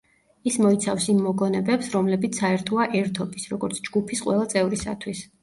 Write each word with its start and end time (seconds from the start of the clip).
ის 0.51 0.55
მოიცავს 0.65 1.05
იმ 1.13 1.19
მოგონებებს, 1.25 1.89
რომლებიც 1.97 2.41
საერთოა 2.41 2.89
ერთობის, 3.01 3.47
როგორც 3.53 3.83
ჯგუფის, 3.91 4.27
ყველა 4.27 4.51
წევრისათვის. 4.57 5.25